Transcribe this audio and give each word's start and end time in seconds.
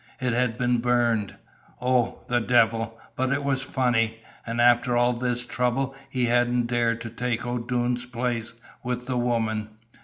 It 0.19 0.33
had 0.33 0.57
been 0.57 0.79
burned. 0.79 1.35
Oh, 1.79 2.23
the 2.25 2.39
devil, 2.39 2.97
but 3.15 3.31
it 3.31 3.43
was 3.43 3.61
funny! 3.61 4.23
And 4.47 4.59
after 4.59 4.97
all 4.97 5.13
this 5.13 5.45
trouble 5.45 5.95
he 6.09 6.25
hadn't 6.25 6.65
dared 6.65 7.01
to 7.01 7.11
take 7.11 7.45
O'Doone's 7.45 8.05
place 8.05 8.55
with 8.83 9.05
the 9.05 9.15
woman. 9.19 9.69